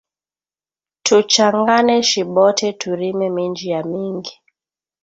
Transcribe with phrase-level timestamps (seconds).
[1.05, 4.41] Tu changane shi bote, tu rime minji ya mingi